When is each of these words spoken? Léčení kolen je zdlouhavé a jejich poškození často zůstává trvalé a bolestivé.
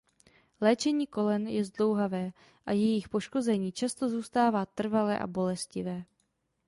Léčení 0.61 1.07
kolen 1.07 1.47
je 1.47 1.65
zdlouhavé 1.65 2.31
a 2.65 2.71
jejich 2.71 3.09
poškození 3.09 3.71
často 3.71 4.09
zůstává 4.09 4.65
trvalé 4.65 5.19
a 5.19 5.27
bolestivé. 5.27 6.03